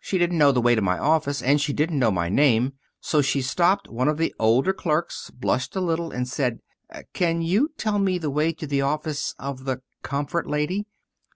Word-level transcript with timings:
She 0.00 0.18
didn't 0.18 0.36
know 0.36 0.50
the 0.50 0.60
way 0.60 0.74
to 0.74 0.82
my 0.82 0.98
office, 0.98 1.40
and 1.40 1.60
she 1.60 1.72
didn't 1.72 2.00
know 2.00 2.10
my 2.10 2.28
name. 2.28 2.72
So 3.00 3.22
she 3.22 3.40
stopped 3.40 3.86
one 3.88 4.08
of 4.08 4.16
the 4.18 4.34
older 4.36 4.72
clerks, 4.72 5.30
blushed 5.30 5.76
a 5.76 5.80
little, 5.80 6.10
and 6.10 6.26
said, 6.26 6.58
'Can 7.12 7.40
you 7.40 7.70
tell 7.78 8.00
me 8.00 8.18
the 8.18 8.30
way 8.30 8.52
to 8.52 8.66
the 8.66 8.82
office 8.82 9.32
of 9.38 9.66
the 9.66 9.82
Comfort 10.02 10.48
Lady?' 10.48 10.86